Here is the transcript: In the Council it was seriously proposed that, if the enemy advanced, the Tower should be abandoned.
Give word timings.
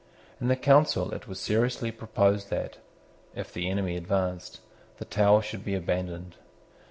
In 0.39 0.47
the 0.47 0.55
Council 0.55 1.13
it 1.13 1.27
was 1.27 1.39
seriously 1.39 1.91
proposed 1.91 2.49
that, 2.49 2.79
if 3.35 3.53
the 3.53 3.69
enemy 3.69 3.95
advanced, 3.95 4.59
the 4.97 5.05
Tower 5.05 5.43
should 5.43 5.63
be 5.63 5.75
abandoned. 5.75 6.37